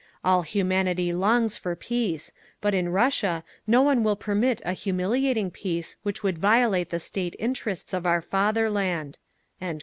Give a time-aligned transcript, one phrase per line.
[0.25, 5.95] All humanity longs for peace, but in Russia no one will permit a humiliating peace
[6.01, 9.19] which would violate the State interests of our fatherland!"